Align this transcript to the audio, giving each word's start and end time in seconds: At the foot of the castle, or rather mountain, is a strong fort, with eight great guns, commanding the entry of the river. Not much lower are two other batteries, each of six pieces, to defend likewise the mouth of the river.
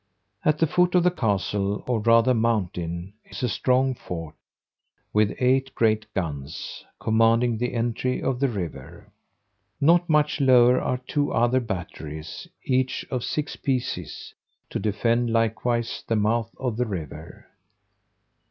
At 0.43 0.57
the 0.57 0.65
foot 0.65 0.95
of 0.95 1.03
the 1.03 1.11
castle, 1.11 1.83
or 1.85 1.99
rather 1.99 2.33
mountain, 2.33 3.13
is 3.23 3.43
a 3.43 3.47
strong 3.47 3.93
fort, 3.93 4.33
with 5.13 5.35
eight 5.37 5.75
great 5.75 6.11
guns, 6.15 6.83
commanding 6.99 7.59
the 7.59 7.75
entry 7.75 8.19
of 8.19 8.39
the 8.39 8.47
river. 8.47 9.11
Not 9.79 10.09
much 10.09 10.41
lower 10.41 10.81
are 10.81 10.97
two 10.97 11.31
other 11.31 11.59
batteries, 11.59 12.47
each 12.63 13.05
of 13.11 13.23
six 13.23 13.55
pieces, 13.55 14.33
to 14.71 14.79
defend 14.79 15.29
likewise 15.29 16.03
the 16.07 16.15
mouth 16.15 16.49
of 16.57 16.77
the 16.77 16.87
river. 16.87 17.45